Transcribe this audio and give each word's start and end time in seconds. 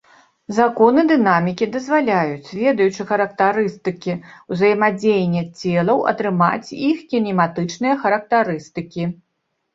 Законы 0.59 1.01
дынамікі 1.09 1.65
дазваляюць, 1.75 2.53
ведаючы 2.61 3.01
характарыстыкі 3.11 4.15
ўзаемадзеяння 4.55 5.43
целаў, 5.59 6.03
атрымаць 6.15 6.67
іх 6.91 7.07
кінематычныя 7.15 8.01
характарыстыкі. 8.03 9.03